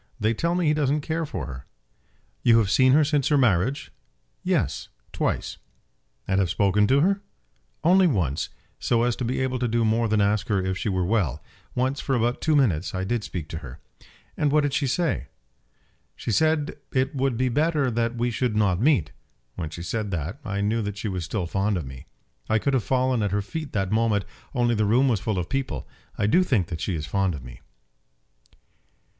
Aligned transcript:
They 0.19 0.33
tell 0.33 0.55
me 0.55 0.65
he 0.65 0.73
doesn't 0.73 1.01
care 1.01 1.27
for 1.27 1.45
her." 1.45 1.67
"You 2.41 2.57
have 2.57 2.71
seen 2.71 2.93
her 2.93 3.03
since 3.05 3.27
her 3.27 3.37
marriage?" 3.37 3.91
"Yes; 4.41 4.89
twice." 5.13 5.59
"And 6.27 6.39
have 6.39 6.49
spoken 6.49 6.87
to 6.87 7.01
her?" 7.01 7.21
"Once 7.83 8.07
only, 8.15 8.35
so 8.79 9.03
as 9.03 9.15
to 9.17 9.23
be 9.23 9.41
able 9.41 9.59
to 9.59 9.67
do 9.67 9.85
more 9.85 10.07
than 10.07 10.19
ask 10.19 10.47
her 10.47 10.59
if 10.59 10.75
she 10.75 10.89
were 10.89 11.05
well. 11.05 11.43
Once, 11.75 12.01
for 12.01 12.15
about 12.15 12.41
two 12.41 12.55
minutes, 12.55 12.95
I 12.95 13.03
did 13.03 13.23
speak 13.23 13.47
to 13.49 13.59
her." 13.59 13.79
"And 14.35 14.51
what 14.51 14.61
did 14.61 14.73
she 14.73 14.87
say?" 14.87 15.27
"She 16.15 16.31
said 16.31 16.77
it 16.91 17.13
would 17.13 17.37
be 17.37 17.47
better 17.49 17.91
that 17.91 18.15
we 18.15 18.31
should 18.31 18.55
not 18.55 18.81
meet. 18.81 19.11
When 19.53 19.69
she 19.69 19.83
said 19.83 20.09
that, 20.09 20.39
I 20.43 20.61
knew 20.61 20.81
that 20.81 20.97
she 20.97 21.09
was 21.09 21.25
still 21.25 21.45
fond 21.45 21.77
of 21.77 21.85
me. 21.85 22.07
I 22.49 22.57
could 22.57 22.73
have 22.73 22.83
fallen 22.83 23.21
at 23.21 23.29
her 23.29 23.43
feet 23.43 23.71
that 23.73 23.91
moment, 23.91 24.25
only 24.55 24.73
the 24.73 24.85
room 24.85 25.07
was 25.07 25.19
full 25.19 25.37
of 25.37 25.47
people. 25.47 25.87
I 26.17 26.25
do 26.25 26.41
think 26.43 26.69
that 26.69 26.81
she 26.81 26.95
is 26.95 27.05
fond 27.05 27.35
of 27.35 27.43
me." 27.43 27.61